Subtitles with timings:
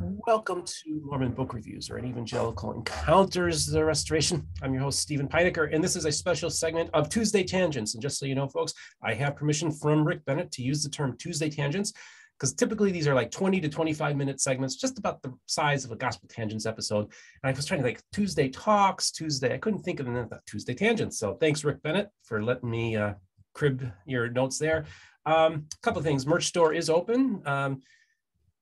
[0.00, 4.46] Welcome to Mormon Book Reviews, or an evangelical encounters the restoration.
[4.62, 7.94] I'm your host, Steven Pynakker, and this is a special segment of Tuesday Tangents.
[7.94, 10.88] And just so you know, folks, I have permission from Rick Bennett to use the
[10.88, 11.92] term Tuesday Tangents
[12.38, 15.90] because typically these are like 20 to 25 minute segments, just about the size of
[15.90, 17.06] a Gospel Tangents episode.
[17.42, 20.74] And I was trying to like Tuesday Talks, Tuesday, I couldn't think of it, Tuesday
[20.74, 21.18] Tangents.
[21.18, 23.14] So thanks, Rick Bennett, for letting me uh,
[23.52, 24.84] crib your notes there.
[25.26, 26.24] A um, couple of things.
[26.24, 27.42] Merch store is open.
[27.44, 27.82] Um,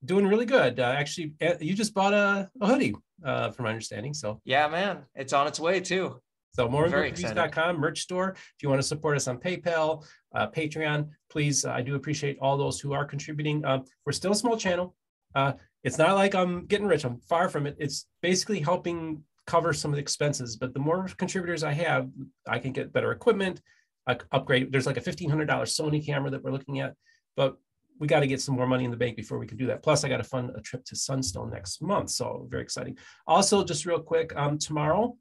[0.04, 0.80] doing really good.
[0.80, 4.14] Uh, actually, eh, you just bought a, a hoodie, uh, from my understanding.
[4.14, 6.20] So yeah, man, it's on its way too.
[6.54, 8.30] So mormonbookreviews.com merch store.
[8.30, 11.64] If you want to support us on PayPal, uh, Patreon, please.
[11.64, 13.64] Uh, I do appreciate all those who are contributing.
[13.64, 14.95] Um, we're still a small channel.
[15.34, 15.52] Uh,
[15.84, 17.04] it's not like I'm getting rich.
[17.04, 17.76] I'm far from it.
[17.78, 20.56] It's basically helping cover some of the expenses.
[20.56, 22.09] But the more contributors I have,
[22.48, 23.60] I can get better equipment,
[24.06, 24.73] upgrade.
[24.73, 26.95] There's like a $1,500 Sony camera that we're looking at.
[27.37, 27.56] But
[27.98, 29.82] we got to get some more money in the bank before we can do that.
[29.82, 32.10] Plus, I got to fund a trip to Sunstone next month.
[32.10, 32.98] So very exciting.
[33.27, 35.16] Also, just real quick, um, tomorrow,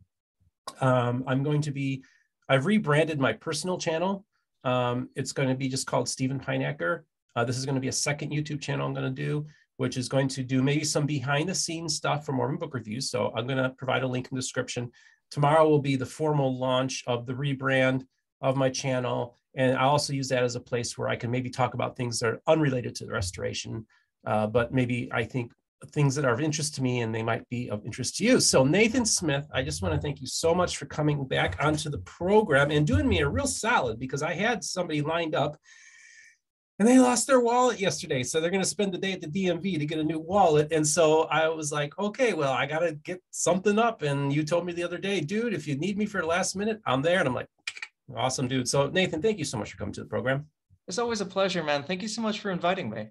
[0.81, 2.03] um, I'm going to be,
[2.49, 4.25] I've rebranded my personal channel.
[4.63, 7.03] Um, it's going to be just called Steven Pynakker.
[7.35, 9.45] Uh, this is going to be a second YouTube channel I'm going to do,
[9.77, 13.09] which is going to do maybe some behind the scenes stuff for Mormon book reviews.
[13.09, 14.91] So I'm going to provide a link in the description.
[15.31, 18.05] Tomorrow will be the formal launch of the rebrand
[18.41, 21.49] of my channel and I also use that as a place where I can maybe
[21.49, 23.85] talk about things that are unrelated to the restoration,
[24.27, 25.51] uh, but maybe I think
[25.87, 28.39] things that are of interest to me and they might be of interest to you.
[28.39, 31.89] So Nathan Smith, I just want to thank you so much for coming back onto
[31.89, 35.57] the program and doing me a real solid because I had somebody lined up
[36.79, 38.23] and they lost their wallet yesterday.
[38.23, 40.73] So they're going to spend the day at the DMV to get a new wallet.
[40.73, 44.01] And so I was like, okay, well, I got to get something up.
[44.01, 46.55] And you told me the other day, dude, if you need me for the last
[46.55, 47.19] minute, I'm there.
[47.19, 47.47] And I'm like,
[48.13, 48.67] Awesome, dude.
[48.67, 50.45] So, Nathan, thank you so much for coming to the program.
[50.87, 51.83] It's always a pleasure, man.
[51.83, 53.09] Thank you so much for inviting me.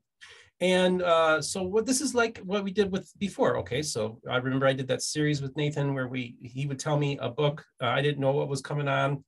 [0.60, 3.58] And uh, so, what this is like what we did with before.
[3.58, 6.96] Okay, so I remember I did that series with Nathan where we he would tell
[6.96, 9.24] me a book uh, I didn't know what was coming on,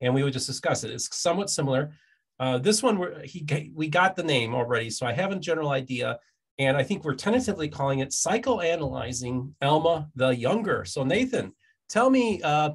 [0.00, 0.92] and we would just discuss it.
[0.92, 1.92] It's somewhat similar.
[2.38, 5.70] Uh, this one, where he we got the name already, so I have a general
[5.70, 6.18] idea,
[6.58, 10.84] and I think we're tentatively calling it psychoanalyzing Alma the Younger.
[10.84, 11.52] So, Nathan,
[11.88, 12.70] tell me uh,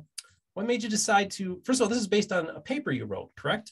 [0.56, 3.06] what made you decide to first of all this is based on a paper you
[3.06, 3.72] wrote correct?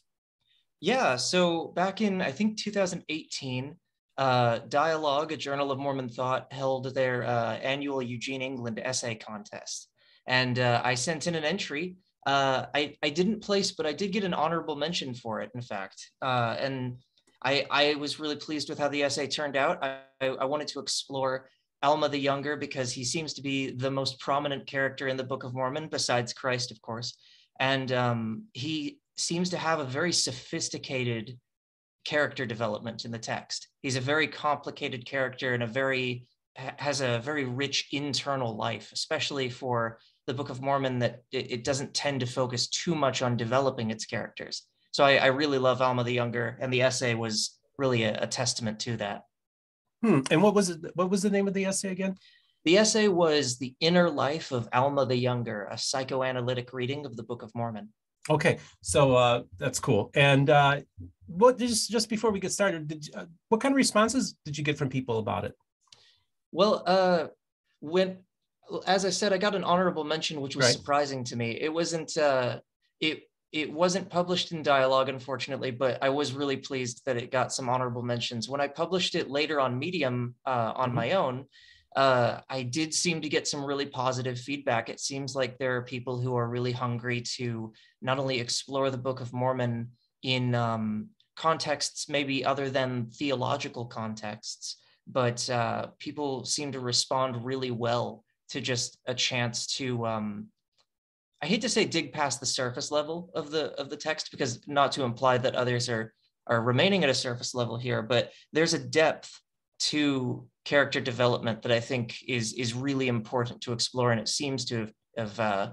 [0.79, 3.75] Yeah so back in i think 2018
[4.15, 9.89] uh, dialogue a journal of mormon thought held their uh, annual eugene england essay contest.
[10.27, 11.95] And uh, i sent in an entry.
[12.25, 15.61] Uh, I, I didn't place but i did get an honorable mention for it in
[15.61, 16.11] fact.
[16.21, 16.97] Uh, and
[17.45, 19.83] I, I was really pleased with how the essay turned out.
[19.83, 21.49] I, I wanted to explore
[21.83, 25.43] Alma the Younger because he seems to be the most prominent character in the Book
[25.43, 27.17] of Mormon, besides Christ, of course.
[27.59, 31.37] And um, he seems to have a very sophisticated
[32.05, 33.67] character development in the text.
[33.81, 39.49] He's a very complicated character and a very has a very rich internal life, especially
[39.49, 43.37] for the Book of Mormon that it, it doesn't tend to focus too much on
[43.37, 44.63] developing its characters.
[44.91, 48.27] So I, I really love Alma the Younger, and the essay was really a, a
[48.27, 49.23] testament to that.
[50.03, 50.19] Hmm.
[50.29, 50.81] And what was it?
[50.95, 52.15] What was the name of the essay again?
[52.65, 57.23] The essay was The Inner Life of Alma the Younger, a psychoanalytic reading of the
[57.23, 57.89] Book of Mormon.
[58.29, 60.11] Okay, so uh, that's cool.
[60.13, 60.81] And uh,
[61.27, 64.63] what just just before we get started, did uh, what kind of responses did you
[64.63, 65.55] get from people about it?
[66.51, 67.27] Well, uh,
[67.79, 68.17] when
[68.87, 70.75] as I said, I got an honorable mention, which was right.
[70.75, 71.51] surprising to me.
[71.59, 72.59] It wasn't uh,
[72.99, 77.53] it it wasn't published in dialogue, unfortunately, but I was really pleased that it got
[77.53, 78.49] some honorable mentions.
[78.49, 80.95] When I published it later on Medium uh, on mm-hmm.
[80.95, 81.45] my own,
[81.95, 84.89] uh, I did seem to get some really positive feedback.
[84.89, 87.71] It seems like there are people who are really hungry to
[88.01, 89.89] not only explore the Book of Mormon
[90.23, 97.69] in um, contexts maybe other than theological contexts, but uh, people seem to respond really
[97.69, 100.47] well to just a chance to um,
[101.43, 104.65] I hate to say dig past the surface level of the of the text because
[104.65, 106.13] not to imply that others are
[106.47, 109.41] are remaining at a surface level here, but there's a depth
[109.91, 114.63] to character development that I think is is really important to explore, and it seems
[114.65, 115.71] to have, have uh,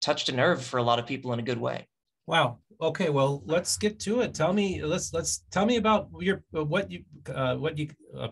[0.00, 1.86] touched a nerve for a lot of people in a good way.
[2.26, 2.60] Wow.
[2.80, 3.10] Okay.
[3.10, 4.32] Well, let's get to it.
[4.32, 4.82] Tell me.
[4.82, 8.28] Let's let's tell me about your what you uh, what you uh,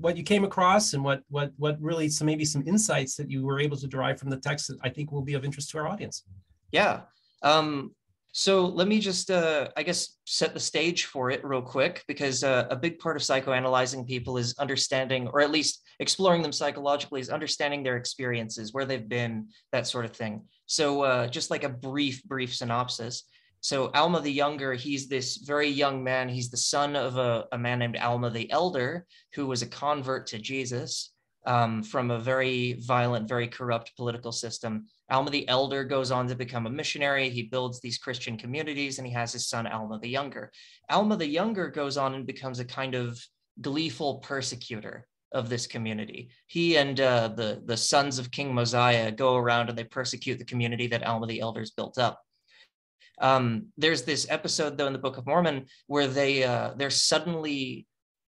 [0.00, 3.44] what you came across and what what what really some maybe some insights that you
[3.44, 5.78] were able to derive from the text that I think will be of interest to
[5.78, 6.24] our audience.
[6.72, 7.02] Yeah.
[7.42, 7.92] Um,
[8.36, 12.42] so let me just, uh, I guess, set the stage for it real quick, because
[12.42, 17.20] uh, a big part of psychoanalyzing people is understanding, or at least exploring them psychologically,
[17.20, 20.42] is understanding their experiences, where they've been, that sort of thing.
[20.66, 23.22] So uh, just like a brief, brief synopsis.
[23.64, 26.28] So Alma the Younger, he's this very young man.
[26.28, 30.26] He's the son of a, a man named Alma the Elder, who was a convert
[30.26, 31.14] to Jesus
[31.46, 34.84] um, from a very violent, very corrupt political system.
[35.10, 37.30] Alma the Elder goes on to become a missionary.
[37.30, 40.52] He builds these Christian communities and he has his son, Alma the Younger.
[40.90, 43.18] Alma the Younger goes on and becomes a kind of
[43.62, 46.28] gleeful persecutor of this community.
[46.48, 50.44] He and uh, the, the sons of King Mosiah go around and they persecute the
[50.44, 52.20] community that Alma the Elder's built up.
[53.20, 57.86] Um, there's this episode though in the Book of Mormon where they uh, they're suddenly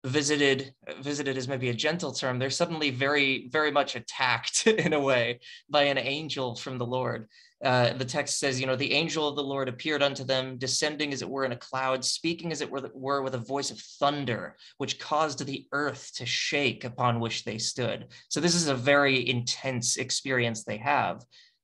[0.04, 2.38] visited visited is maybe a gentle term.
[2.38, 7.26] They're suddenly very very much attacked in a way by an angel from the lord.
[7.62, 11.12] Uh, the text says you know the angel of the lord appeared unto them descending
[11.12, 13.78] as it were in a cloud speaking as it were, were with a voice of
[13.78, 18.06] thunder which caused the earth to shake upon which they stood.
[18.30, 21.22] So this is a very intense experience they have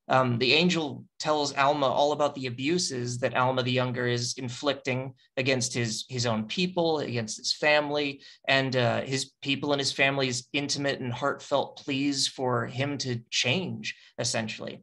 [0.09, 5.15] um, the angel tells Alma all about the abuses that Alma the Younger is inflicting
[5.37, 10.49] against his, his own people, against his family, and uh, his people and his family's
[10.53, 14.83] intimate and heartfelt pleas for him to change, essentially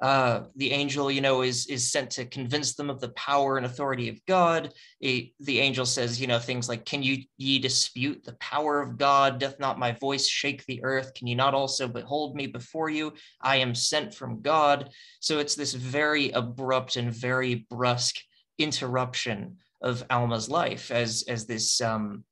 [0.00, 3.66] uh, the angel, you know, is is sent to convince them of the power and
[3.66, 4.72] authority of God.
[5.00, 8.96] It, the angel says, you know, things like, "Can you ye dispute the power of
[8.96, 9.40] God?
[9.40, 11.14] Doth not my voice shake the earth?
[11.14, 13.12] Can you not also behold me before you?
[13.40, 14.90] I am sent from God."
[15.20, 18.18] So it's this very abrupt and very brusque
[18.58, 22.24] interruption of Alma's life as as this um,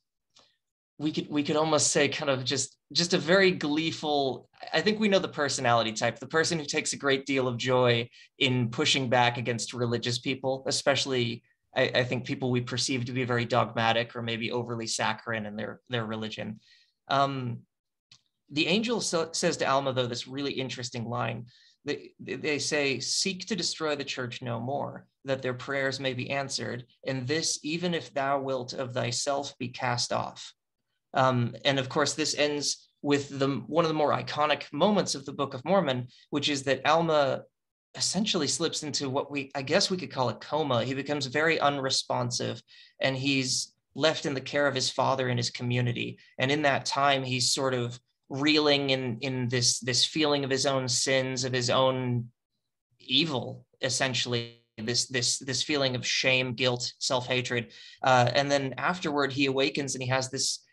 [0.98, 5.00] we could we could almost say kind of just just a very gleeful i think
[5.00, 8.68] we know the personality type the person who takes a great deal of joy in
[8.68, 11.42] pushing back against religious people especially
[11.76, 15.56] i, I think people we perceive to be very dogmatic or maybe overly saccharine in
[15.56, 16.60] their their religion.
[17.08, 17.60] Um,
[18.50, 21.46] the angel so, says to alma though this really interesting line
[21.84, 26.30] they, they say seek to destroy the church no more that their prayers may be
[26.30, 30.52] answered and this even if thou wilt of thyself be cast off
[31.16, 35.24] um, and of course, this ends with the one of the more iconic moments of
[35.24, 37.42] the Book of Mormon, which is that Alma
[37.94, 40.84] essentially slips into what we, I guess, we could call a coma.
[40.84, 42.62] He becomes very unresponsive,
[43.00, 46.18] and he's left in the care of his father and his community.
[46.38, 47.98] And in that time, he's sort of
[48.28, 52.26] reeling in in this this feeling of his own sins, of his own
[53.00, 57.72] evil, essentially this this this feeling of shame guilt self-hatred
[58.02, 60.65] uh, and then afterward he awakens and he has this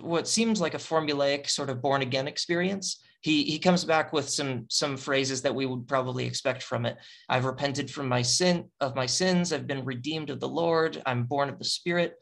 [0.00, 3.02] what seems like a formulaic sort of born again experience.
[3.20, 6.96] He he comes back with some some phrases that we would probably expect from it.
[7.28, 9.52] I've repented from my sin of my sins.
[9.52, 11.02] I've been redeemed of the lord.
[11.06, 12.16] I'm born of the spirit.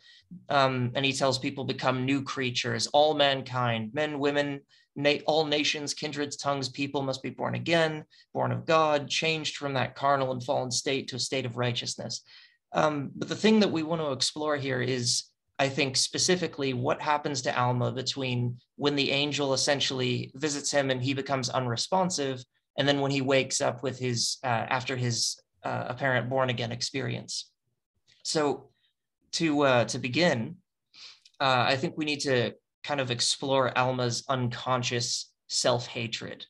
[0.48, 2.86] Um, and he tells people become new creatures.
[2.88, 4.60] All mankind men women
[4.94, 8.04] na- all nations kindreds tongues people must be born again
[8.34, 12.22] born of god changed from that carnal and fallen state to a state of righteousness.
[12.74, 15.24] Um, but the thing that we want to explore here is
[15.58, 21.02] I think specifically what happens to Alma between when the angel essentially visits him and
[21.02, 22.44] he becomes unresponsive,
[22.78, 26.72] and then when he wakes up with his uh, after his uh, apparent born again
[26.72, 27.50] experience.
[28.24, 28.70] So,
[29.32, 30.56] to uh, to begin,
[31.40, 36.46] uh, I think we need to kind of explore Alma's unconscious self hatred.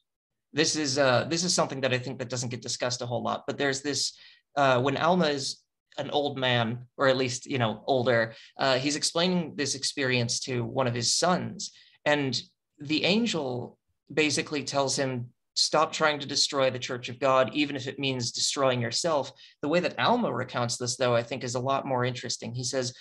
[0.53, 3.23] This is uh, this is something that I think that doesn't get discussed a whole
[3.23, 3.45] lot.
[3.47, 4.13] But there's this
[4.57, 5.62] uh, when Alma is
[5.99, 8.35] an old man, or at least you know older.
[8.59, 11.73] Uh, he's explaining this experience to one of his sons,
[12.05, 12.41] and
[12.79, 13.79] the angel
[14.13, 18.33] basically tells him, "Stop trying to destroy the Church of God, even if it means
[18.33, 22.05] destroying yourself." The way that Alma recounts this, though, I think is a lot more
[22.05, 22.55] interesting.
[22.55, 22.95] He says.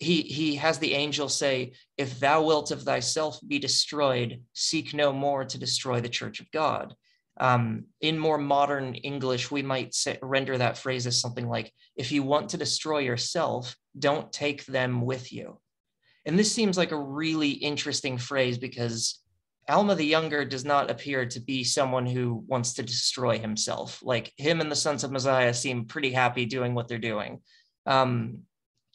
[0.00, 5.12] He, he has the angel say, If thou wilt of thyself be destroyed, seek no
[5.12, 6.94] more to destroy the church of God.
[7.40, 12.10] Um, in more modern English, we might say, render that phrase as something like, if
[12.10, 15.60] you want to destroy yourself, don't take them with you.
[16.26, 19.20] And this seems like a really interesting phrase because
[19.68, 24.00] Alma the Younger does not appear to be someone who wants to destroy himself.
[24.02, 27.40] Like him and the Sons of Mosiah seem pretty happy doing what they're doing.
[27.86, 28.40] Um,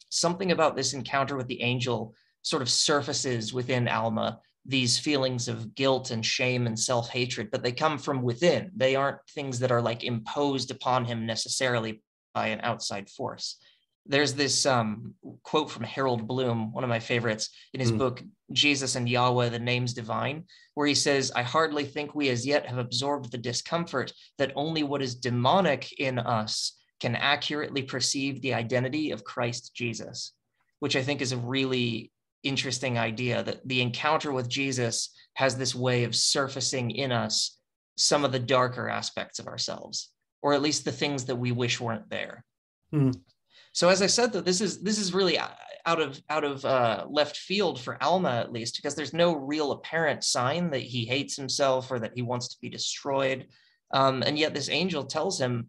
[0.10, 5.76] something about this encounter with the angel sort of surfaces within Alma these feelings of
[5.76, 8.72] guilt and shame and self hatred, but they come from within.
[8.76, 12.02] They aren't things that are like imposed upon him necessarily
[12.34, 13.58] by an outside force.
[14.06, 17.98] There's this um, quote from Harold Bloom, one of my favorites, in his mm.
[17.98, 20.44] book, Jesus and Yahweh, the Names Divine,
[20.74, 24.84] where he says, I hardly think we as yet have absorbed the discomfort that only
[24.84, 30.34] what is demonic in us can accurately perceive the identity of Christ Jesus,
[30.80, 32.13] which I think is a really
[32.44, 37.58] interesting idea that the encounter with Jesus has this way of surfacing in us
[37.98, 41.80] some of the darker aspects of ourselves, or at least the things that we wish
[41.80, 42.44] weren't there.
[42.94, 43.16] Mm.
[43.72, 47.06] So as I said, though, this is this is really out of out of uh,
[47.10, 51.36] left field for Alma at least, because there's no real apparent sign that he hates
[51.36, 53.48] himself or that he wants to be destroyed.
[53.92, 55.68] Um, and yet this angel tells him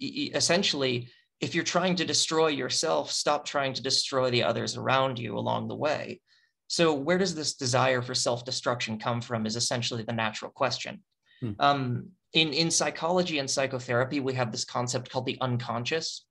[0.00, 1.08] essentially,
[1.44, 5.68] if you're trying to destroy yourself, stop trying to destroy the others around you along
[5.68, 6.20] the way.
[6.68, 9.46] So where does this desire for self-destruction come from?
[9.46, 11.02] Is essentially the natural question.
[11.40, 11.52] Hmm.
[11.58, 16.24] Um, in in psychology and psychotherapy, we have this concept called the unconscious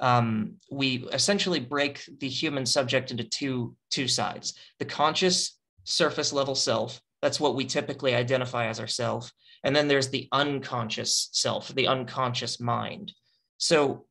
[0.00, 6.54] um, we essentially break the human subject into two two sides the conscious surface level
[6.54, 9.32] self that's what we typically identify as ourself
[9.64, 13.12] and then there's the unconscious self the unconscious mind
[13.56, 14.06] so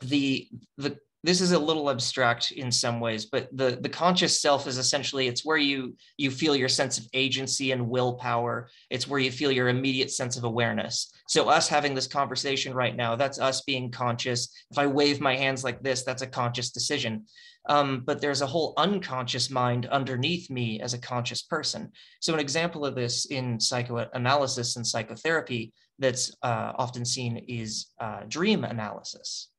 [0.00, 4.66] the the this is a little abstract in some ways but the the conscious self
[4.66, 8.68] is essentially it's where you you feel your sense of agency and willpower.
[8.90, 11.12] It's where you feel your immediate sense of awareness.
[11.28, 14.48] So us having this conversation right now that's us being conscious.
[14.70, 17.24] If i wave my hands like this that's a conscious decision.
[17.68, 21.92] Um, but there's a whole unconscious mind underneath me as a conscious person.
[22.20, 28.22] So an example of this in psychoanalysis and psychotherapy that's uh, often seen is uh,
[28.26, 29.51] dream analysis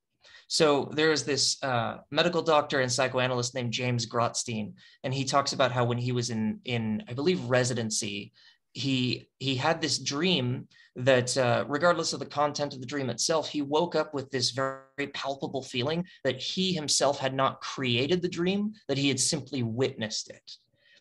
[0.48, 4.74] so there's this uh, medical doctor and psychoanalyst named James Grotstein,
[5.04, 8.34] and he talks about how when he was in in I believe residency,
[8.74, 13.50] he he had this dream that uh, regardless of the content of the dream itself,
[13.50, 18.30] he woke up with this very palpable feeling that he himself had not created the
[18.30, 20.52] dream, that he had simply witnessed it.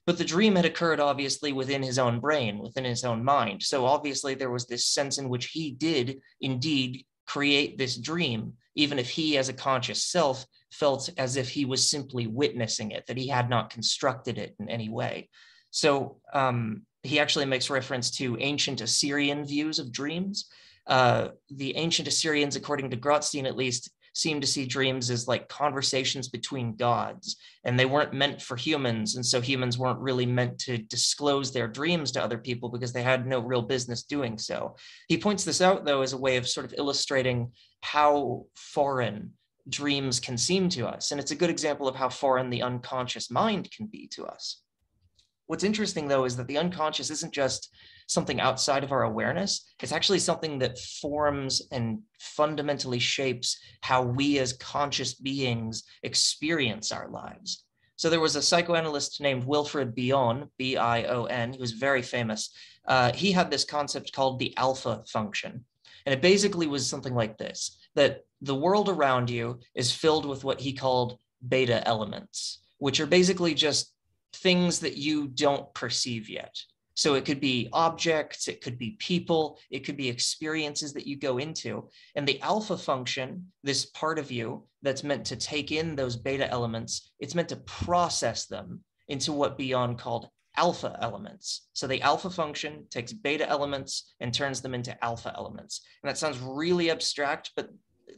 [0.07, 3.63] But the dream had occurred obviously within his own brain, within his own mind.
[3.63, 8.99] So obviously there was this sense in which he did indeed create this dream, even
[8.99, 13.19] if he, as a conscious self, felt as if he was simply witnessing it, that
[13.19, 15.29] he had not constructed it in any way.
[15.71, 20.49] So um, he actually makes reference to ancient Assyrian views of dreams.
[20.87, 25.49] Uh, the ancient Assyrians, according to Grotstein at least, seem to see dreams as like
[25.49, 30.59] conversations between gods and they weren't meant for humans and so humans weren't really meant
[30.59, 34.77] to disclose their dreams to other people because they had no real business doing so.
[35.09, 39.33] He points this out though as a way of sort of illustrating how foreign
[39.69, 43.31] dreams can seem to us and it's a good example of how foreign the unconscious
[43.31, 44.63] mind can be to us.
[45.47, 47.75] What's interesting though is that the unconscious isn't just
[48.13, 49.73] something outside of our awareness.
[49.83, 57.09] It's actually something that forms and fundamentally shapes how we as conscious beings experience our
[57.09, 57.65] lives.
[57.97, 61.53] So there was a psychoanalyst named Wilfred Bion, B-I-O-N.
[61.53, 62.51] He was very famous.
[62.87, 65.65] Uh, he had this concept called the alpha function.
[66.05, 70.43] And it basically was something like this, that the world around you is filled with
[70.43, 73.93] what he called beta elements, which are basically just
[74.33, 76.57] things that you don't perceive yet.
[77.03, 81.17] So it could be objects, it could be people, it could be experiences that you
[81.17, 81.89] go into.
[82.15, 86.49] And the alpha function, this part of you that's meant to take in those beta
[86.49, 91.67] elements, it's meant to process them into what Bion called alpha elements.
[91.73, 95.85] So the alpha function takes beta elements and turns them into alpha elements.
[96.05, 97.69] And that sounds really abstract, but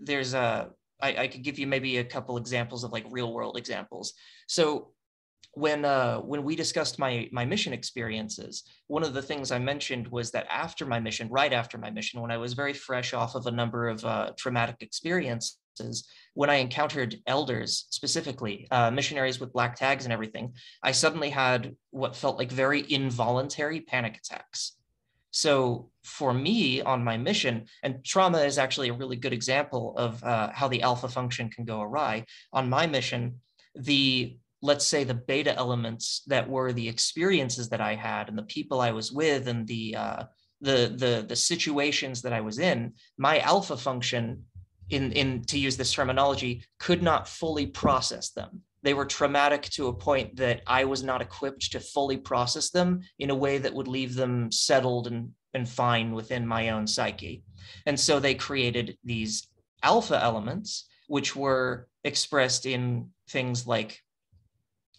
[0.02, 0.68] there's a
[1.00, 4.12] I, I could give you maybe a couple examples of like real world examples.
[4.46, 4.92] So
[5.52, 10.08] when uh, when we discussed my my mission experiences, one of the things I mentioned
[10.08, 13.34] was that after my mission, right after my mission, when I was very fresh off
[13.34, 19.52] of a number of uh, traumatic experiences, when I encountered elders specifically, uh, missionaries with
[19.52, 24.76] black tags and everything, I suddenly had what felt like very involuntary panic attacks.
[25.30, 30.22] So for me on my mission, and trauma is actually a really good example of
[30.22, 32.24] uh, how the alpha function can go awry.
[32.52, 33.40] On my mission,
[33.74, 38.44] the let's say the beta elements that were the experiences that I had and the
[38.44, 40.22] people I was with and the uh,
[40.62, 44.44] the the the situations that I was in, my alpha function,
[44.88, 48.62] in in to use this terminology, could not fully process them.
[48.82, 53.02] They were traumatic to a point that I was not equipped to fully process them
[53.18, 57.44] in a way that would leave them settled and and fine within my own psyche.
[57.84, 59.46] And so they created these
[59.82, 64.00] alpha elements, which were expressed in things like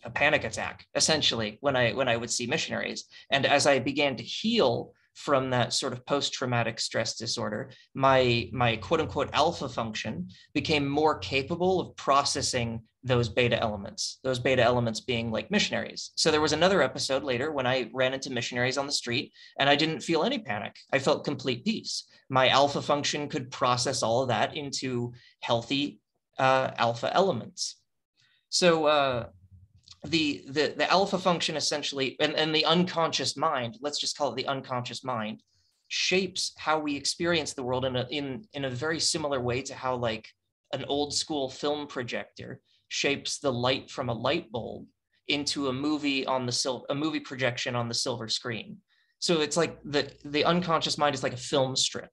[0.06, 3.06] a panic attack essentially when i when i would see missionaries.
[3.32, 8.76] And as i began to heal from that sort of post-traumatic stress disorder my my
[8.76, 15.00] quote unquote alpha function became more capable of processing those beta elements those beta elements
[15.00, 16.12] being like missionaries.
[16.16, 19.70] So there was another episode later when i ran into missionaries on the street and
[19.70, 20.76] i didn't feel any panic.
[20.92, 22.06] I felt complete peace.
[22.30, 26.00] My alpha function could process all of that into healthy
[26.38, 27.78] uh, alpha elements.
[28.50, 29.28] So uh,
[30.10, 34.36] the the the alpha function essentially and, and the unconscious mind let's just call it
[34.36, 35.42] the unconscious mind
[35.88, 39.74] shapes how we experience the world in a in in a very similar way to
[39.74, 40.28] how like
[40.74, 44.86] an old school film projector shapes the light from a light bulb
[45.28, 48.78] into a movie on the sil- a movie projection on the silver screen.
[49.20, 52.12] So it's like the the unconscious mind is like a film strip.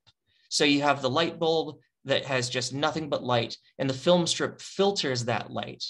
[0.48, 4.26] So you have the light bulb that has just nothing but light, and the film
[4.26, 5.84] strip filters that light,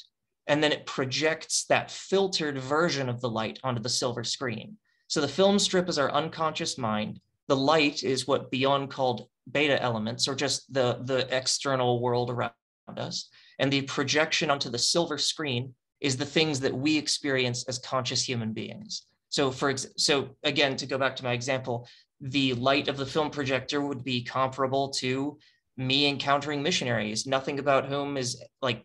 [0.46, 4.76] and then it projects that filtered version of the light onto the silver screen.
[5.08, 7.20] So the film strip is our unconscious mind.
[7.48, 12.52] The light is what Bion called beta elements, or just the, the external world around
[12.96, 13.28] us.
[13.58, 18.26] And the projection onto the silver screen is the things that we experience as conscious
[18.26, 19.06] human beings.
[19.28, 21.88] So for so again, to go back to my example,
[22.20, 25.38] the light of the film projector would be comparable to
[25.76, 28.84] me encountering missionaries, nothing about whom is like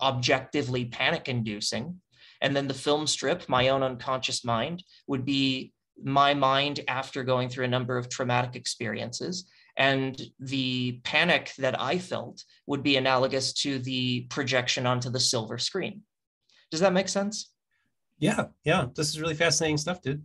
[0.00, 2.00] objectively panic inducing.
[2.40, 7.48] And then the film strip, my own unconscious mind, would be my mind after going
[7.48, 9.48] through a number of traumatic experiences.
[9.76, 15.58] And the panic that I felt would be analogous to the projection onto the silver
[15.58, 16.02] screen.
[16.70, 17.50] Does that make sense?
[18.18, 18.86] Yeah, yeah.
[18.94, 20.22] This is really fascinating stuff, dude.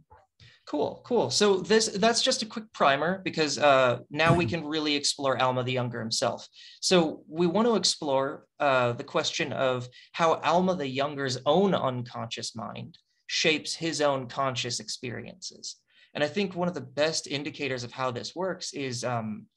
[0.65, 1.29] Cool, cool.
[1.29, 5.63] So this that's just a quick primer because uh, now we can really explore Alma
[5.63, 6.47] the Younger himself.
[6.79, 12.55] So we want to explore uh, the question of how Alma the Younger's own unconscious
[12.55, 15.75] mind shapes his own conscious experiences.
[16.13, 19.47] And I think one of the best indicators of how this works is um,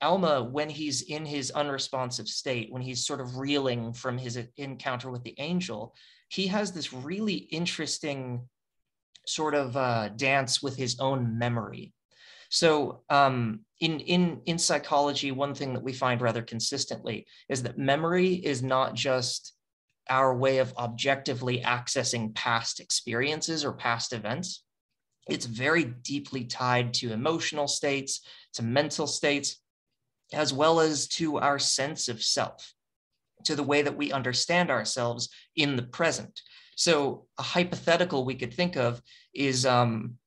[0.00, 5.10] Alma, when he's in his unresponsive state, when he's sort of reeling from his encounter
[5.10, 5.94] with the angel,
[6.28, 8.48] he has this really interesting
[9.26, 11.92] sort of uh, dance with his own memory.
[12.50, 17.78] So um, in, in, in psychology, one thing that we find rather consistently is that
[17.78, 19.54] memory is not just
[20.08, 24.62] our way of objectively accessing past experiences or past events.
[25.28, 28.20] It's very deeply tied to emotional states,
[28.54, 29.60] to mental states,
[30.32, 32.74] as well as to our sense of self,
[33.44, 36.40] to the way that we understand ourselves in the present.
[36.76, 39.00] So a hypothetical we could think of
[39.34, 40.18] is, um,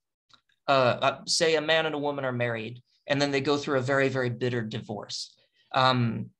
[0.66, 3.78] uh, uh, say, a man and a woman are married, and then they go through
[3.78, 5.34] a very, very bitter divorce.
[5.74, 6.30] Um,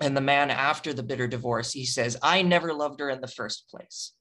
[0.00, 3.28] and the man, after the bitter divorce, he says, "I never loved her in the
[3.28, 4.12] first place."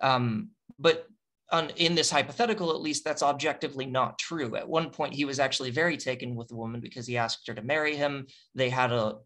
[0.00, 1.06] Um, but
[1.52, 4.56] on, in this hypothetical, at least, that's objectively not true.
[4.56, 7.54] At one point, he was actually very taken with the woman because he asked her
[7.54, 8.26] to marry him.
[8.54, 9.16] They had a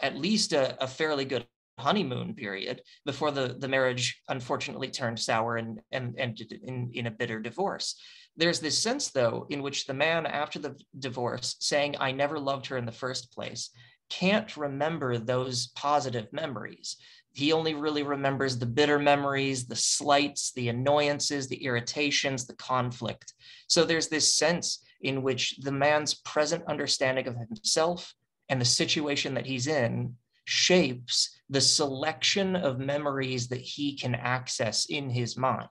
[0.00, 1.46] at least a, a fairly good
[1.78, 7.10] honeymoon period before the, the marriage unfortunately turned sour and, and ended in, in a
[7.10, 7.96] bitter divorce.
[8.36, 12.66] There's this sense, though, in which the man, after the divorce, saying, I never loved
[12.66, 13.70] her in the first place,
[14.08, 16.96] can't remember those positive memories.
[17.34, 23.32] He only really remembers the bitter memories, the slights, the annoyances, the irritations, the conflict.
[23.68, 28.14] So there's this sense in which the man's present understanding of himself
[28.48, 34.86] and the situation that he's in shapes the selection of memories that he can access
[34.86, 35.68] in his mind.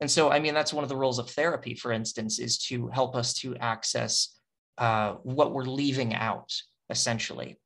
[0.00, 2.88] And so, I mean, that's one of the roles of therapy, for instance, is to
[2.88, 4.38] help us to access
[4.76, 6.52] uh, what we're leaving out,
[6.90, 7.58] essentially.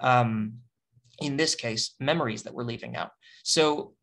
[0.00, 0.54] Um,
[1.20, 3.12] in this case, memories that we're leaving out.
[3.44, 3.94] So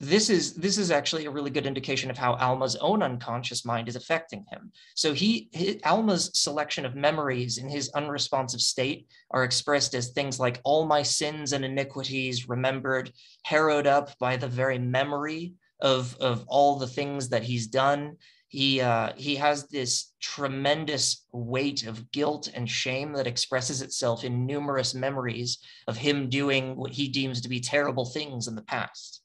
[0.00, 3.86] this is this is actually a really good indication of how Alma's own unconscious mind
[3.86, 4.72] is affecting him.
[4.94, 5.50] So he
[5.84, 11.02] Alma's selection of memories in his unresponsive state are expressed as things like all my
[11.02, 13.12] sins and iniquities remembered,
[13.44, 18.16] harrowed up by the very memory of of all the things that he's done.
[18.48, 24.46] He uh, he has this tremendous weight of guilt and shame that expresses itself in
[24.46, 29.20] numerous memories of him doing what he deems to be terrible things in the past.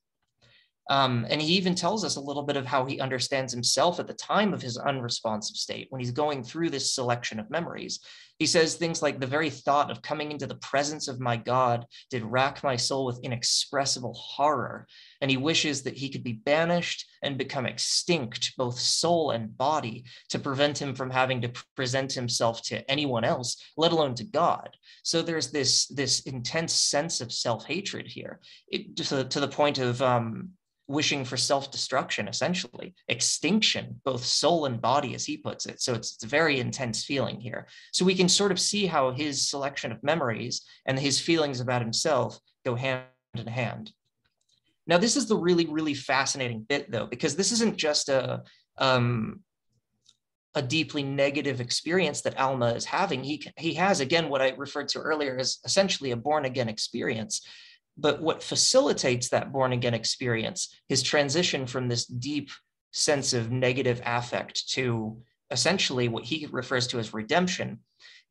[0.90, 4.08] Um, and he even tells us a little bit of how he understands himself at
[4.08, 8.00] the time of his unresponsive state when he's going through this selection of memories.
[8.38, 11.86] He says things like, The very thought of coming into the presence of my God
[12.12, 14.88] did rack my soul with inexpressible horror.
[15.22, 20.04] And he wishes that he could be banished and become extinct, both soul and body,
[20.30, 24.70] to prevent him from having to present himself to anyone else, let alone to God.
[25.04, 29.80] So there's this, this intense sense of self hatred here, it, to, to the point
[29.80, 30.50] of, um,
[30.88, 36.14] wishing for self-destruction essentially extinction both soul and body as he puts it so it's,
[36.14, 39.92] it's, a very intense feeling here so we can sort of see how his selection
[39.92, 43.04] of memories and his feelings about himself go hand
[43.36, 43.92] in hand
[44.86, 48.44] now this is the really really fascinating bit though because this isn't just a
[48.78, 49.40] um,
[50.56, 53.24] a deeply negative experience that Alma is having.
[53.24, 57.46] He, he has, again, what I referred to earlier as essentially a born again experience.
[57.98, 62.50] But what facilitates that born again experience, his transition from this deep
[62.92, 67.80] sense of negative affect to essentially what he refers to as redemption,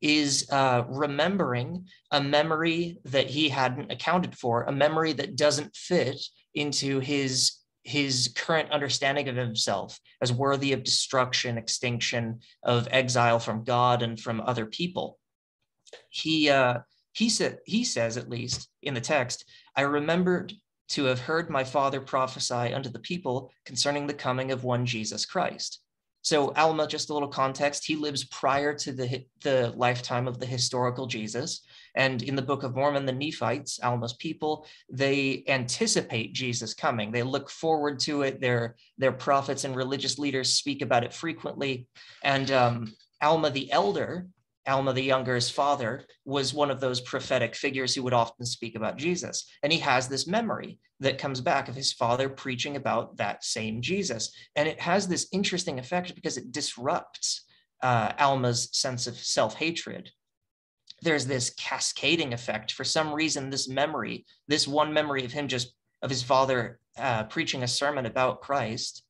[0.01, 6.21] is uh, remembering a memory that he hadn't accounted for, a memory that doesn't fit
[6.53, 13.63] into his his current understanding of himself as worthy of destruction, extinction, of exile from
[13.63, 15.19] God and from other people.
[16.09, 16.79] He uh,
[17.15, 20.53] he said he says at least in the text, I remembered
[20.89, 25.25] to have heard my father prophesy unto the people concerning the coming of one Jesus
[25.25, 25.81] Christ.
[26.21, 30.45] So Alma, just a little context, he lives prior to the, the lifetime of the
[30.45, 31.61] historical Jesus.
[31.95, 37.11] And in the Book of Mormon, the Nephites, Alma's people, they anticipate Jesus coming.
[37.11, 38.41] They look forward to it.
[38.41, 41.87] Their, their prophets and religious leaders speak about it frequently.
[42.23, 44.27] And um, Alma the elder,
[44.67, 48.97] Alma the Younger's father was one of those prophetic figures who would often speak about
[48.97, 49.47] Jesus.
[49.63, 53.81] And he has this memory that comes back of his father preaching about that same
[53.81, 54.31] Jesus.
[54.55, 57.45] And it has this interesting effect because it disrupts
[57.81, 60.09] uh, Alma's sense of self hatred.
[61.01, 62.71] There's this cascading effect.
[62.71, 67.25] For some reason, this memory, this one memory of him just, of his father uh,
[67.25, 69.04] preaching a sermon about Christ,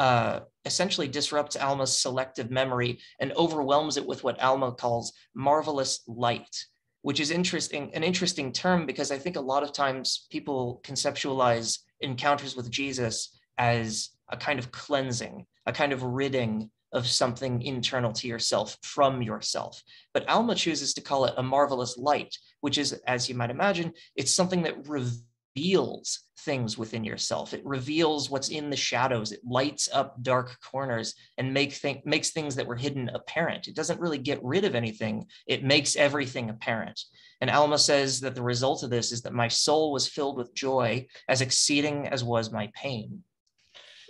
[0.00, 6.64] uh, essentially disrupts Alma's selective memory and overwhelms it with what Alma calls marvelous light,
[7.02, 11.80] which is interesting, an interesting term because I think a lot of times people conceptualize
[12.00, 18.12] encounters with Jesus as a kind of cleansing, a kind of ridding of something internal
[18.14, 19.82] to yourself from yourself.
[20.14, 23.92] But Alma chooses to call it a marvelous light, which is, as you might imagine,
[24.16, 25.24] it's something that reveals
[25.56, 27.52] reveals things within yourself.
[27.52, 29.32] It reveals what's in the shadows.
[29.32, 33.68] It lights up dark corners and make th- makes things that were hidden apparent.
[33.68, 35.26] It doesn't really get rid of anything.
[35.46, 37.00] It makes everything apparent.
[37.40, 40.54] And Alma says that the result of this is that my soul was filled with
[40.54, 43.22] joy as exceeding as was my pain.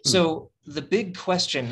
[0.05, 0.09] Hmm.
[0.09, 1.71] So the big question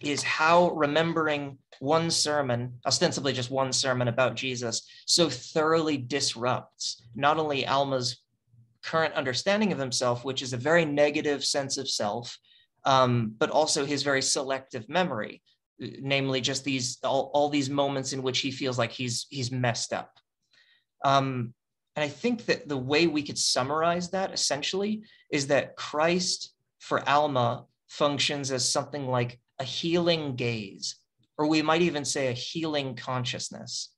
[0.00, 7.38] is how remembering one sermon, ostensibly just one sermon about Jesus, so thoroughly disrupts not
[7.38, 8.21] only Alma's
[8.84, 12.38] current understanding of himself, which is a very negative sense of self,
[12.84, 15.42] um, but also his very selective memory,
[15.78, 19.92] namely just these all, all these moments in which he feels like he's he's messed
[19.92, 20.18] up.
[21.04, 21.54] Um,
[21.96, 27.06] and I think that the way we could summarize that essentially is that Christ for
[27.08, 30.96] Alma functions as something like a healing gaze,
[31.36, 33.94] or we might even say a healing consciousness.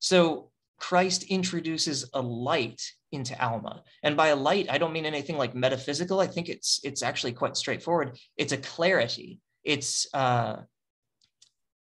[0.00, 3.82] So Christ introduces a light into Alma.
[4.02, 6.20] And by a light, I don't mean anything like metaphysical.
[6.20, 8.18] I think it's it's actually quite straightforward.
[8.36, 9.40] It's a clarity.
[9.64, 10.62] It's uh,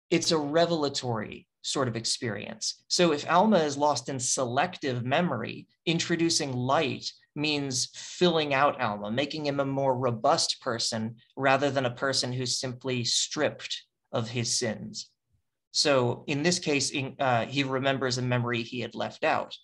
[0.10, 2.84] it's a revelatory sort of experience.
[2.88, 9.46] So if Alma is lost in selective memory, introducing light means filling out Alma, making
[9.46, 15.10] him a more robust person rather than a person who's simply stripped of his sins.
[15.72, 19.56] So in this case, uh, he remembers a memory he had left out.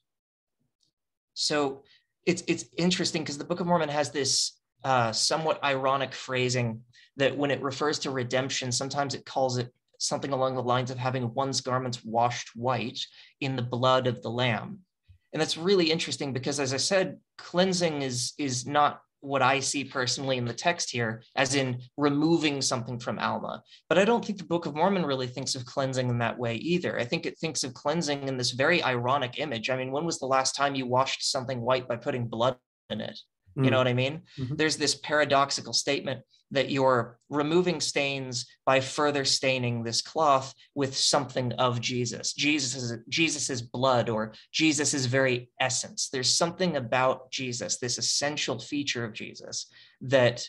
[1.36, 1.84] So
[2.26, 6.82] it's it's interesting because the Book of Mormon has this uh, somewhat ironic phrasing
[7.18, 10.98] that when it refers to redemption, sometimes it calls it something along the lines of
[10.98, 13.00] having one's garments washed white
[13.42, 14.80] in the blood of the Lamb.
[15.34, 19.84] And that's really interesting because, as I said, cleansing is is not what I see
[19.84, 23.64] personally in the text here, as in removing something from Alma.
[23.90, 26.56] But I don't think the Book of Mormon really thinks of cleansing in that way
[26.56, 27.00] either.
[27.00, 29.70] I think it thinks of cleansing in this very ironic image.
[29.70, 32.58] I mean, when was the last time you washed something white by putting blood
[32.90, 33.20] in it?
[33.56, 33.80] You know mm.
[33.80, 34.22] what I mean?
[34.38, 34.56] Mm-hmm.
[34.56, 36.22] There's this paradoxical statement
[36.56, 43.62] that you're removing stains by further staining this cloth with something of Jesus, Jesus's Jesus's
[43.62, 46.10] blood or Jesus's very essence.
[46.12, 49.68] There's something about Jesus, this essential feature of Jesus
[50.02, 50.48] that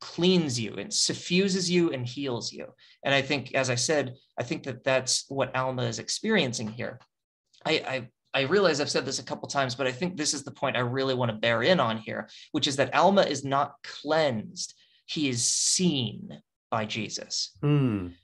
[0.00, 2.66] cleans you and suffuses you and heals you.
[3.04, 6.98] And I think, as I said, I think that that's what Alma is experiencing here.
[7.64, 10.42] I, I I realize I've said this a couple times, but I think this is
[10.42, 13.44] the point I really want to bear in on here, which is that Alma is
[13.44, 14.74] not cleansed
[15.06, 17.56] he is seen by Jesus.
[17.62, 18.14] Mm.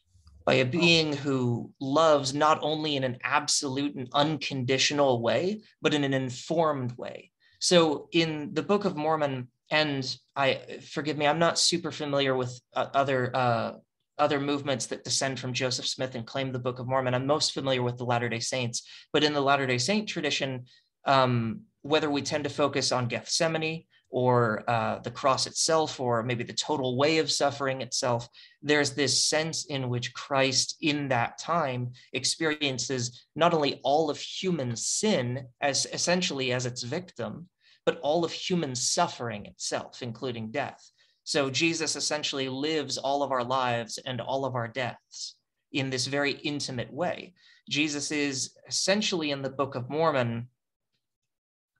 [0.45, 6.05] By a being who loves not only in an absolute and unconditional way, but in
[6.05, 7.31] an informed way.
[7.61, 12.59] So in the Book of Mormon, and I forgive me, I'm not super familiar with
[12.75, 13.73] uh, other uh,
[14.19, 17.15] other movements that descend from Joseph Smith and claim the Book of Mormon.
[17.15, 20.65] I'm most familiar with the Latter Day Saints, but in the Latter Day Saint tradition,
[21.05, 26.45] um, whether we tend to focus on Gethsemane or uh, the cross itself, or maybe
[26.45, 28.29] the total way of suffering itself,
[28.63, 34.77] there's this sense in which Christ in that time experiences not only all of human
[34.77, 37.49] sin as essentially as its victim,
[37.85, 40.91] but all of human suffering itself, including death.
[41.25, 45.37] So Jesus essentially lives all of our lives and all of our deaths.
[45.73, 47.35] in this very intimate way.
[47.69, 50.49] Jesus is essentially in the Book of Mormon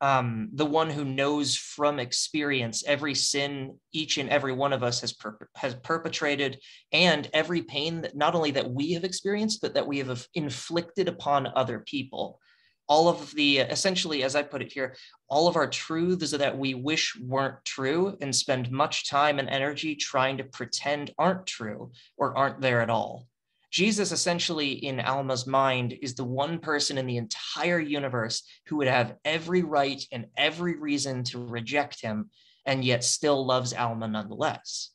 [0.01, 5.01] um, the one who knows from experience every sin each and every one of us
[5.01, 6.61] has per- has perpetrated,
[6.93, 11.09] and every pain that not only that we have experienced, but that we have inflicted
[11.09, 12.39] upon other people.
[12.87, 14.97] All of the essentially, as I put it here,
[15.29, 19.95] all of our truths that we wish weren't true and spend much time and energy
[19.95, 23.27] trying to pretend aren't true or aren't there at all.
[23.71, 28.89] Jesus, essentially, in Alma's mind, is the one person in the entire universe who would
[28.89, 32.31] have every right and every reason to reject him,
[32.65, 34.91] and yet still loves Alma nonetheless.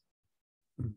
[0.79, 0.89] Hmm.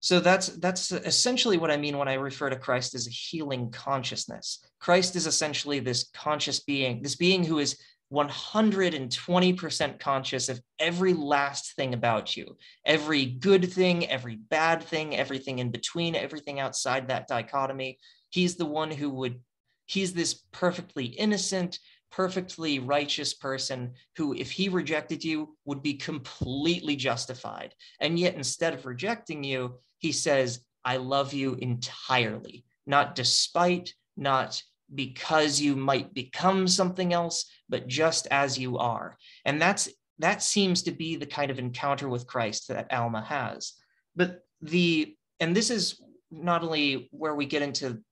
[0.00, 3.70] So that's that's essentially what I mean when I refer to Christ as a healing
[3.70, 4.64] consciousness.
[4.80, 7.78] Christ is essentially this conscious being, this being who is
[8.12, 15.58] 120% conscious of every last thing about you, every good thing, every bad thing, everything
[15.58, 17.98] in between, everything outside that dichotomy.
[18.30, 19.40] He's the one who would,
[19.86, 21.78] he's this perfectly innocent,
[22.10, 27.74] perfectly righteous person who, if he rejected you, would be completely justified.
[28.00, 34.62] And yet, instead of rejecting you, he says, I love you entirely, not despite, not
[34.94, 39.16] because you might become something else, but just as you are.
[39.44, 39.88] And that's
[40.20, 43.74] that seems to be the kind of encounter with Christ that Alma has.
[44.16, 48.02] But the and this is not only where we get into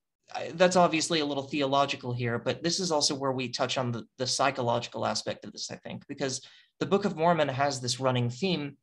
[0.53, 4.05] that's obviously a little theological here, but this is also where we touch on the,
[4.17, 6.41] the psychological aspect of this, I think, because
[6.79, 8.75] the Book of Mormon has this running theme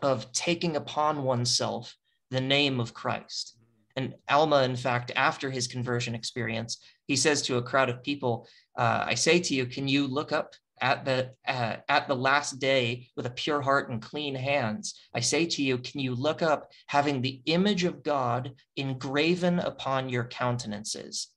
[0.00, 1.96] of taking upon oneself
[2.30, 3.56] the name of Christ.
[3.96, 8.48] And Alma, in fact, after his conversion experience, he says to a crowd of people,
[8.76, 12.58] uh, I say to you, can you look up at the uh, at the last
[12.58, 15.00] day with a pure heart and clean hands?
[15.14, 20.08] I say to you can you look up having the image of god engraven upon
[20.08, 21.28] your countenances?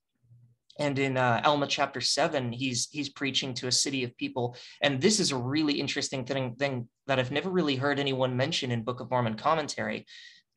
[0.77, 4.99] And in uh, Alma chapter seven, he's he's preaching to a city of people, and
[4.99, 8.83] this is a really interesting thing, thing that I've never really heard anyone mention in
[8.83, 10.05] Book of Mormon commentary.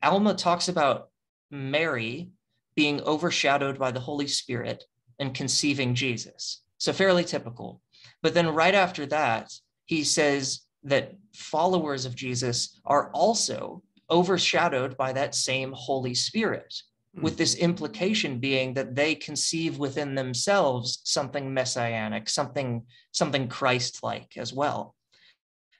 [0.01, 1.08] Alma talks about
[1.51, 2.29] Mary
[2.75, 4.83] being overshadowed by the Holy Spirit
[5.19, 6.61] and conceiving Jesus.
[6.77, 7.81] So fairly typical.
[8.21, 9.51] But then right after that,
[9.85, 16.73] he says that followers of Jesus are also overshadowed by that same Holy Spirit,
[17.15, 17.23] mm-hmm.
[17.23, 24.53] with this implication being that they conceive within themselves something messianic, something something Christ-like as
[24.53, 24.95] well.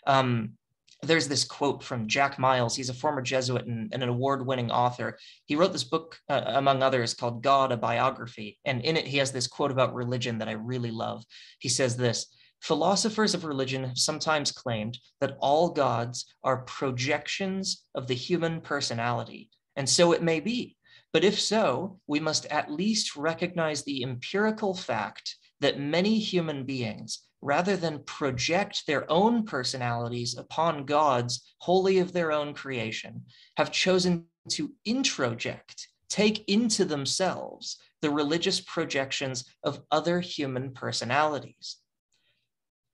[0.06, 0.54] Um,
[1.02, 2.76] there's this quote from Jack Miles.
[2.76, 5.18] He's a former Jesuit and, and an award winning author.
[5.46, 8.60] He wrote this book, uh, among others, called God, a Biography.
[8.66, 11.24] And in it, he has this quote about religion that I really love.
[11.60, 12.28] He says this
[12.62, 19.50] Philosophers of religion have sometimes claimed that all gods are projections of the human personality.
[19.78, 20.76] And so it may be.
[21.14, 27.20] But if so, we must at least recognize the empirical fact that many human beings
[27.41, 33.23] rather than project their own personalities upon gods wholly of their own creation,
[33.58, 41.78] have chosen to introject, take into themselves the religious projections of other human personalities.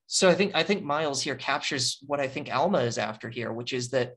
[0.07, 3.51] So I think I think Miles here captures what I think Alma is after here,
[3.51, 4.15] which is that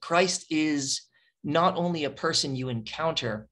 [0.00, 1.02] Christ is
[1.42, 3.48] not only a person you encounter,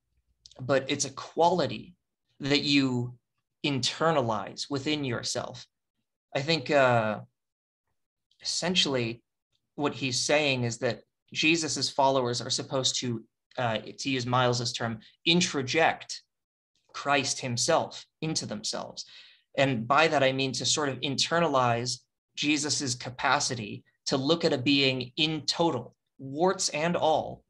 [0.60, 1.94] but it's a quality
[2.40, 3.14] that you
[3.64, 5.66] internalize within yourself.
[6.36, 7.20] I think uh,
[8.42, 9.22] essentially
[9.74, 11.00] what he's saying is that
[11.32, 13.24] Jesus's followers are supposed to,
[13.56, 16.20] uh, to use Miles's term, introject
[16.92, 19.06] Christ himself into themselves.
[19.56, 22.00] And by that, I mean to sort of internalize
[22.36, 27.44] Jesus's capacity to look at a being in total, warts and all,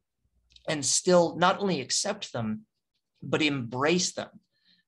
[0.69, 2.61] and still not only accept them,
[3.21, 4.29] but embrace them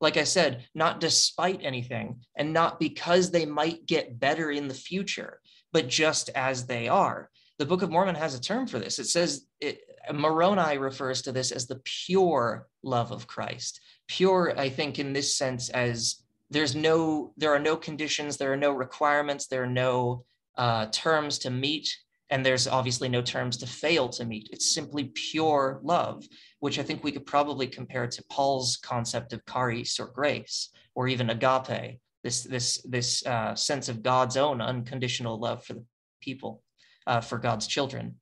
[0.01, 4.73] like I said, not despite anything and not because they might get better in the
[4.73, 5.41] future,
[5.73, 7.29] but just as they are.
[7.57, 8.99] The Book of Mormon has a term for this.
[8.99, 9.81] It says, it,
[10.13, 13.81] Moroni refers to this as the pure love of Christ.
[14.07, 18.57] Pure, I think, in this sense, as there's no, there are no conditions, there are
[18.57, 20.23] no requirements, there are no
[20.57, 21.95] uh, terms to meet,
[22.29, 24.49] and there's obviously no terms to fail to meet.
[24.51, 26.23] It's simply pure love
[26.59, 31.07] which I think we could probably compare to Paul's concept of charis or grace, or
[31.07, 35.85] even agape, this this this uh, sense of God's own unconditional love for the
[36.21, 36.61] people,
[37.07, 38.15] uh, for God's children.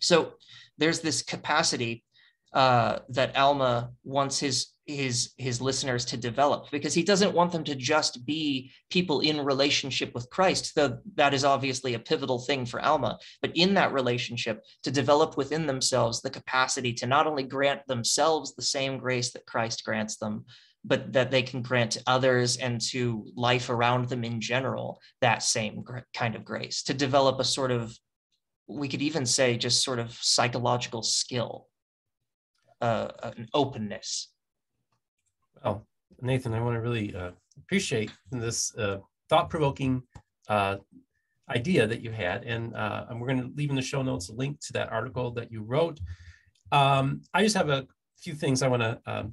[0.00, 0.34] So
[0.78, 2.04] there's this capacity
[2.52, 7.64] uh, that Alma wants his his his listeners to develop because he doesn't want them
[7.64, 12.66] to just be people in relationship with Christ though that is obviously a pivotal thing
[12.66, 17.42] for Alma but in that relationship to develop within themselves the capacity to not only
[17.42, 20.44] grant themselves the same grace that Christ grants them
[20.84, 25.42] but that they can grant to others and to life around them in general that
[25.42, 27.96] same kind of grace to develop a sort of
[28.68, 31.68] we could even say just sort of psychological skill
[32.80, 34.28] uh, an openness
[35.64, 35.86] well,
[36.20, 38.98] Nathan, I want to really uh, appreciate this uh,
[39.28, 40.02] thought-provoking
[40.48, 40.76] uh,
[41.48, 44.28] idea that you had, and, uh, and we're going to leave in the show notes
[44.28, 46.00] a link to that article that you wrote.
[46.70, 47.86] Um, I just have a
[48.18, 49.32] few things I want to um,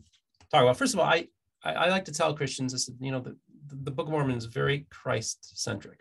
[0.52, 0.78] talk about.
[0.78, 1.28] First of all, I,
[1.64, 3.38] I, I like to tell Christians this, you know, the,
[3.84, 6.00] the Book of Mormon is very Christ-centric,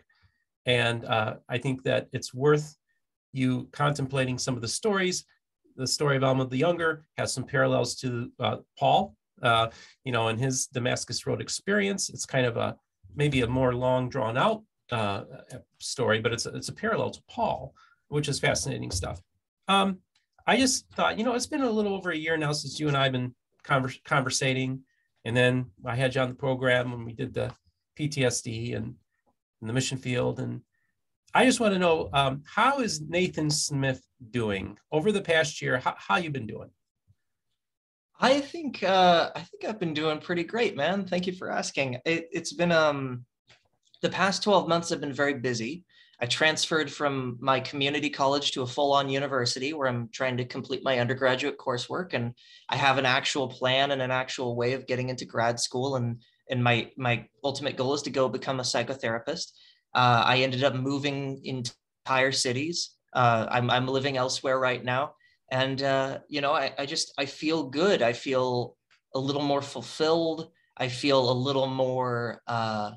[0.65, 2.75] and uh, I think that it's worth
[3.31, 5.25] you contemplating some of the stories.
[5.75, 9.69] The story of Alma the Younger has some parallels to uh, Paul uh,
[10.03, 12.09] you know, in his Damascus Road experience.
[12.09, 12.75] It's kind of a
[13.15, 15.23] maybe a more long drawn out uh,
[15.79, 17.73] story, but it's a, it's a parallel to Paul,
[18.07, 19.21] which is fascinating stuff.
[19.67, 19.99] Um,
[20.47, 22.87] I just thought, you know, it's been a little over a year now since you
[22.87, 24.81] and I have been convers- conversating,
[25.25, 27.53] and then I had you on the program when we did the
[27.99, 28.95] PTSD and,
[29.61, 30.61] and the mission field, and
[31.33, 35.77] I just want to know um, how is Nathan Smith doing over the past year?
[35.77, 36.69] How, how you been doing?
[38.19, 41.05] I think uh, I think I've been doing pretty great, man.
[41.05, 41.97] Thank you for asking.
[42.05, 43.25] It, it's been um,
[44.01, 45.85] the past 12 months have been very busy.
[46.21, 50.83] I transferred from my community college to a full-on university where I'm trying to complete
[50.83, 52.33] my undergraduate coursework, and
[52.67, 55.95] I have an actual plan and an actual way of getting into grad school.
[55.95, 59.53] and And my my ultimate goal is to go become a psychotherapist.
[59.95, 62.97] Uh, I ended up moving entire cities.
[63.13, 65.13] Uh, I'm I'm living elsewhere right now
[65.51, 68.01] and uh, you know I, I just i feel good.
[68.01, 68.77] I feel
[69.15, 70.51] a little more fulfilled.
[70.77, 72.91] I feel a little more uh,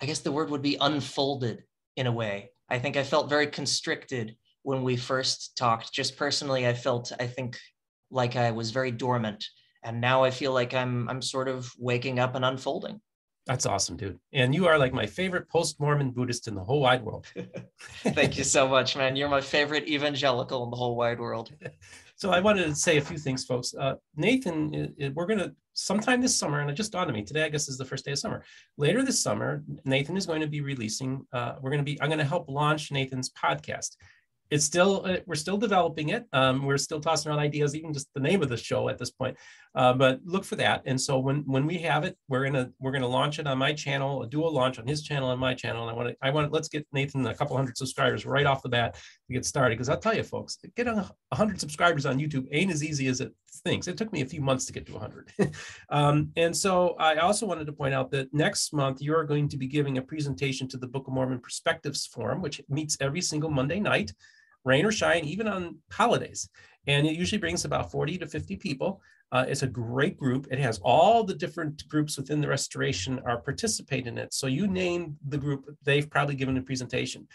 [0.00, 1.64] i guess the word would be unfolded
[1.96, 2.50] in a way.
[2.68, 5.92] I think i felt very constricted when we first talked.
[5.92, 7.58] Just personally i felt i think
[8.10, 9.44] like i was very dormant.
[9.82, 13.00] And now i feel like i'm i'm sort of waking up and unfolding
[13.46, 14.18] that's awesome, dude.
[14.32, 17.26] And you are like my favorite post Mormon Buddhist in the whole wide world.
[18.02, 19.16] Thank you so much, man.
[19.16, 21.50] You're my favorite evangelical in the whole wide world.
[22.16, 23.74] so I wanted to say a few things, folks.
[23.74, 27.44] Uh, Nathan, we're going to sometime this summer, and it just dawned on me today,
[27.44, 28.44] I guess is the first day of summer.
[28.76, 32.08] Later this summer, Nathan is going to be releasing, uh, we're going to be, I'm
[32.08, 33.96] going to help launch Nathan's podcast
[34.50, 36.26] it's still uh, we're still developing it.
[36.32, 39.10] Um, we're still tossing around ideas even just the name of the show at this
[39.10, 39.36] point.
[39.74, 40.82] Uh, but look for that.
[40.86, 43.72] And so when when we have it we're gonna we're gonna launch it on my
[43.72, 45.82] channel a dual launch on his channel and my channel.
[45.82, 48.62] And i want to i want let's get nathan a couple hundred subscribers right off
[48.62, 49.76] the bat to get started.
[49.76, 53.20] Because i'll tell you folks getting a hundred subscribers on youtube ain't as easy as
[53.20, 53.32] it
[53.64, 53.88] thinks.
[53.88, 55.32] It took me a few months to get to 100
[55.90, 59.56] um, and so i also wanted to point out that next month you're going to
[59.56, 63.50] be giving a presentation to the book of mormon perspectives forum which meets every single
[63.50, 64.12] monday night
[64.64, 66.48] rain or shine, even on holidays.
[66.86, 69.00] And it usually brings about 40 to 50 people.
[69.32, 70.48] Uh, it's a great group.
[70.50, 74.34] It has all the different groups within the restoration are participate in it.
[74.34, 77.28] So you name the group, they've probably given a presentation.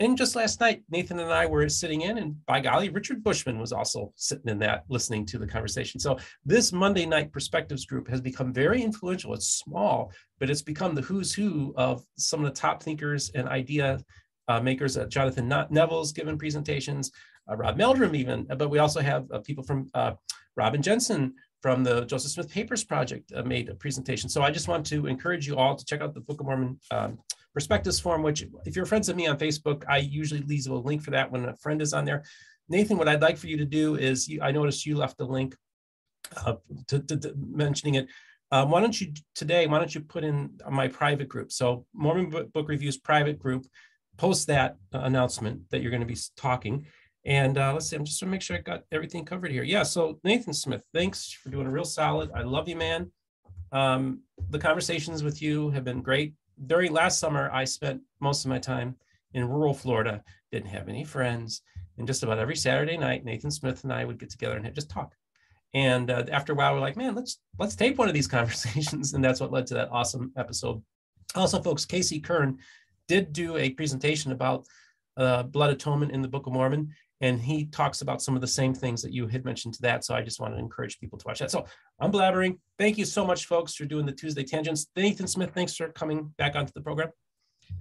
[0.00, 3.60] And just last night, Nathan and I were sitting in, and by golly, Richard Bushman
[3.60, 6.00] was also sitting in that, listening to the conversation.
[6.00, 9.34] So this Monday night perspectives group has become very influential.
[9.34, 10.10] It's small,
[10.40, 14.00] but it's become the who's who of some of the top thinkers and idea
[14.48, 14.96] uh, makers.
[14.96, 17.10] Uh, Jonathan Neville's given presentations,
[17.50, 20.12] uh, Rob Meldrum even, but we also have uh, people from uh,
[20.56, 24.28] Robin Jensen from the Joseph Smith Papers Project uh, made a presentation.
[24.28, 26.78] So I just want to encourage you all to check out the Book of Mormon
[26.90, 27.18] um,
[27.54, 31.02] Perspectives Forum, which if you're friends of me on Facebook, I usually leave a link
[31.02, 32.22] for that when a friend is on there.
[32.68, 35.24] Nathan, what I'd like for you to do is, you, I noticed you left a
[35.24, 35.56] link
[36.36, 36.56] uh,
[36.88, 38.08] to, to, to, mentioning it.
[38.52, 41.50] Um, why don't you today, why don't you put in my private group?
[41.50, 43.66] So Mormon Book Reviews private group
[44.16, 46.86] post that uh, announcement that you're going to be talking.
[47.24, 49.62] And uh, let's see, I'm just going to make sure I got everything covered here.
[49.62, 52.30] Yeah, so Nathan Smith, thanks for doing a real solid.
[52.34, 53.10] I love you, man.
[53.72, 56.34] Um, the conversations with you have been great.
[56.66, 58.96] During last summer, I spent most of my time
[59.32, 60.22] in rural Florida,
[60.52, 61.62] didn't have any friends.
[61.98, 64.90] And just about every Saturday night, Nathan Smith and I would get together and just
[64.90, 65.14] talk.
[65.74, 69.14] And uh, after a while, we're like, man, let's let's tape one of these conversations,
[69.14, 70.82] and that's what led to that awesome episode.
[71.34, 72.58] Also, folks, Casey Kern
[73.08, 74.66] did do a presentation about
[75.16, 78.46] uh, blood atonement in the Book of Mormon, and he talks about some of the
[78.46, 80.04] same things that you had mentioned to that.
[80.04, 81.50] So I just want to encourage people to watch that.
[81.50, 81.64] So
[82.00, 82.58] I'm blabbering.
[82.78, 84.86] Thank you so much, folks, for doing the Tuesday tangents.
[84.96, 87.10] Nathan Smith, thanks for coming back onto the program.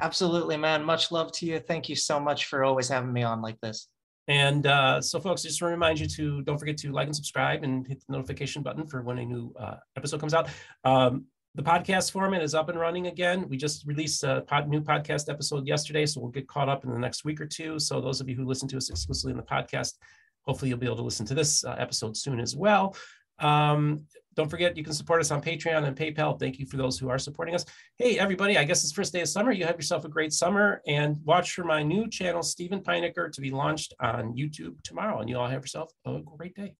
[0.01, 0.83] Absolutely, man.
[0.83, 1.59] Much love to you.
[1.59, 3.87] Thank you so much for always having me on like this.
[4.27, 7.63] And uh, so, folks, just to remind you to don't forget to like and subscribe
[7.63, 10.47] and hit the notification button for when a new uh, episode comes out.
[10.85, 11.25] Um,
[11.55, 13.47] the podcast format is up and running again.
[13.47, 16.89] We just released a pod, new podcast episode yesterday, so we'll get caught up in
[16.89, 17.77] the next week or two.
[17.79, 19.93] So, those of you who listen to us exclusively in the podcast,
[20.41, 22.95] hopefully you'll be able to listen to this uh, episode soon as well.
[23.37, 26.39] Um, don't forget, you can support us on Patreon and PayPal.
[26.39, 27.65] Thank you for those who are supporting us.
[27.97, 29.51] Hey, everybody, I guess it's first day of summer.
[29.51, 33.41] You have yourself a great summer and watch for my new channel, Steven Pynakker, to
[33.41, 35.19] be launched on YouTube tomorrow.
[35.19, 36.71] And you all have yourself a great day.